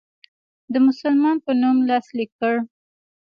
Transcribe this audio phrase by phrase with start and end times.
[0.73, 2.55] د مسلمان په نوم لاسلیک کړ.